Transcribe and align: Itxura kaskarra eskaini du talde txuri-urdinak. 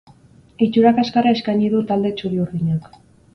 Itxura 0.67 0.93
kaskarra 0.99 1.33
eskaini 1.37 1.69
du 1.75 1.83
talde 1.93 2.13
txuri-urdinak. 2.23 2.91